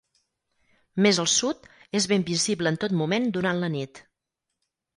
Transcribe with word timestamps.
Més 1.05 1.19
al 1.23 1.29
sud, 1.33 1.67
és 2.01 2.09
ben 2.13 2.25
visible 2.31 2.73
en 2.73 2.81
tot 2.85 2.99
moment 3.03 3.31
durant 3.39 3.65
la 3.67 3.73
nit. 3.79 4.05